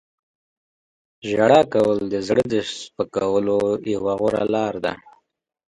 [1.27, 3.59] •ژړا کول د زړه د سپکولو
[3.93, 4.93] یوه غوره لاره ده.